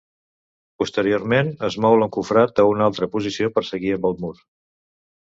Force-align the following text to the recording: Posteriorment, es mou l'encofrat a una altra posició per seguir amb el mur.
Posteriorment, 0.83 1.51
es 1.67 1.75
mou 1.85 1.97
l'encofrat 2.03 2.61
a 2.63 2.65
una 2.69 2.87
altra 2.91 3.09
posició 3.17 3.51
per 3.59 3.63
seguir 3.67 3.93
amb 3.99 4.09
el 4.11 4.17
mur. 4.25 4.33